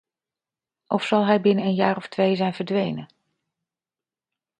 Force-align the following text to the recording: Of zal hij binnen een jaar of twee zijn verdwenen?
Of 0.87 1.03
zal 1.05 1.25
hij 1.25 1.41
binnen 1.41 1.65
een 1.65 1.73
jaar 1.73 1.97
of 1.97 2.07
twee 2.07 2.35
zijn 2.35 2.53
verdwenen? 2.53 3.07